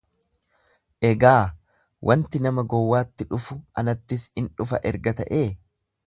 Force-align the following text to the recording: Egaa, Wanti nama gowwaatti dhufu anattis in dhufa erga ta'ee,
Egaa, 1.09 1.33
Wanti 2.11 2.41
nama 2.45 2.63
gowwaatti 2.73 3.27
dhufu 3.33 3.57
anattis 3.83 4.25
in 4.43 4.49
dhufa 4.63 4.81
erga 4.93 5.15
ta'ee, 5.21 5.47